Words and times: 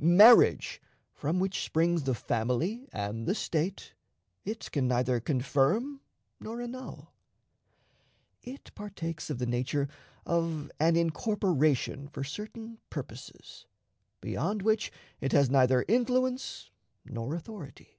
Marriage, 0.00 0.80
from 1.12 1.40
which 1.40 1.64
springs 1.64 2.04
the 2.04 2.14
family 2.14 2.88
and 2.92 3.26
the 3.26 3.34
State, 3.34 3.94
it 4.44 4.70
can 4.70 4.86
neither 4.86 5.18
confirm 5.18 6.00
nor 6.38 6.62
annul. 6.62 7.12
It 8.40 8.70
partakes 8.76 9.28
of 9.28 9.38
the 9.40 9.44
nature 9.46 9.88
of 10.24 10.70
an 10.78 10.94
incorporation 10.94 12.06
for 12.06 12.22
certain 12.22 12.78
purposes, 12.90 13.66
beyond 14.20 14.62
which 14.62 14.92
it 15.20 15.32
has 15.32 15.50
neither 15.50 15.84
influence 15.88 16.70
nor 17.04 17.34
authority. 17.34 17.98